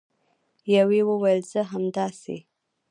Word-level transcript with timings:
یوې 0.75 1.01
وویل: 1.09 1.41
زه 1.51 1.61
همداسې 1.71 2.37